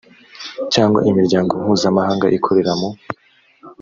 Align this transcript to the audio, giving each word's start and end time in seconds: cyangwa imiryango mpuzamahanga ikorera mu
cyangwa 0.73 0.99
imiryango 1.09 1.51
mpuzamahanga 1.61 2.25
ikorera 2.37 2.73
mu 2.79 2.89